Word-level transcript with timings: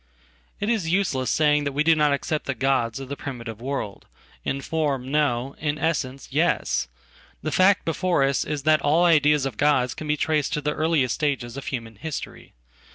It 0.59 0.67
is 0.67 0.89
useless 0.89 1.29
saying 1.29 1.63
that 1.65 1.73
we 1.73 1.83
do 1.83 1.95
not 1.95 2.11
accept 2.11 2.47
the 2.47 2.55
gods 2.55 2.99
of 2.99 3.07
theprimitive 3.07 3.57
world. 3.59 4.07
In 4.43 4.59
form, 4.59 5.11
no; 5.11 5.55
in 5.59 5.77
essence, 5.77 6.27
yes. 6.31 6.87
The 7.43 7.51
fact 7.51 7.85
before 7.85 8.23
usis 8.23 8.63
that 8.63 8.81
all 8.81 9.05
ideas 9.05 9.45
of 9.45 9.57
gods 9.57 9.93
can 9.93 10.07
be 10.07 10.17
traced 10.17 10.53
to 10.53 10.61
the 10.61 10.73
earliest 10.73 11.13
stages 11.13 11.55
ofhuman 11.55 11.99
history. 11.99 12.53